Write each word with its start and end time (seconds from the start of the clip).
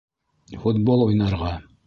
Футбол 0.63 1.05
уйнарға! 1.07 1.55